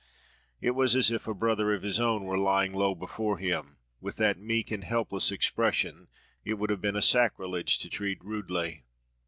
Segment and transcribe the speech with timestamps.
[0.61, 4.15] It was as if a brother of his own were lying low before him, with
[4.15, 6.07] that meek and helpless expression
[6.43, 8.83] it would have been a sacrilege to treat rudely.